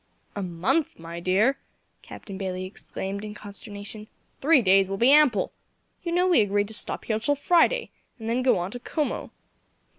[0.35, 1.59] "A month, my dear!"
[2.01, 4.07] Captain Bayley exclaimed, in consternation,
[4.39, 5.51] "three days will be ample.
[6.01, 8.79] You know we agreed to stop here till Friday, and then to go on to
[8.79, 9.29] Como."